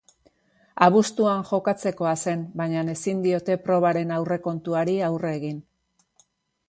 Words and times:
Abuztuan 0.85 1.43
jokatzekoa 1.49 2.13
zen, 2.27 2.41
baina 2.61 2.85
ezin 2.95 3.21
diote 3.29 3.59
probaren 3.67 4.15
aurrekontuari 4.19 4.97
aurre 5.11 5.35
egin. 5.43 5.61